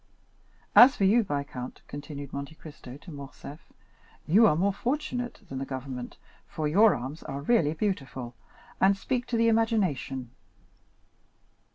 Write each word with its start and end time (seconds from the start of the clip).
As 0.75 0.95
for 0.95 1.03
you, 1.03 1.21
viscount," 1.23 1.83
continued 1.87 2.33
Monte 2.33 2.55
Cristo 2.55 2.97
to 2.97 3.11
Morcerf, 3.11 3.59
"you 4.25 4.47
are 4.47 4.55
more 4.55 4.73
fortunate 4.73 5.41
than 5.47 5.59
the 5.59 5.63
government, 5.65 6.17
for 6.47 6.67
your 6.67 6.95
arms 6.95 7.21
are 7.21 7.41
really 7.41 7.75
beautiful, 7.75 8.33
and 8.79 8.97
speak 8.97 9.27
to 9.27 9.37
the 9.37 9.47
imagination. 9.47 10.31